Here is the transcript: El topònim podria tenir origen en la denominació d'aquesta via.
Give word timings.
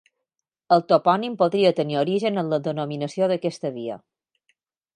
El 0.77 0.83
topònim 0.91 1.35
podria 1.41 1.73
tenir 1.79 1.99
origen 2.03 2.43
en 2.43 2.49
la 2.55 2.61
denominació 2.69 3.31
d'aquesta 3.33 3.73
via. 3.77 3.99